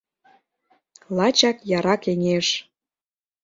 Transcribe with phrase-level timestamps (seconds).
[1.17, 2.47] Лачак яра кеҥеж.